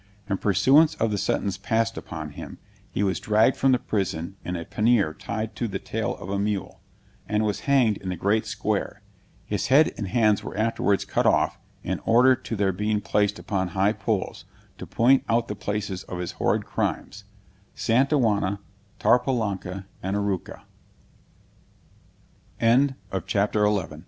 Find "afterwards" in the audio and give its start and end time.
10.57-11.05